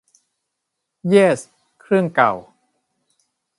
[1.09, 1.41] เยส
[1.81, 2.33] เครื่องเก่า